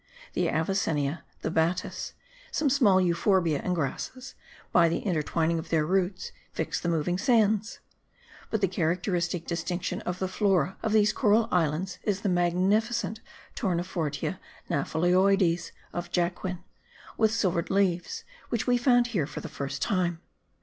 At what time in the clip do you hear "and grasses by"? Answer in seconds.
3.63-4.89